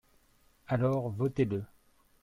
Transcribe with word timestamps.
Alors 0.67 1.11
votez-le 1.11 1.63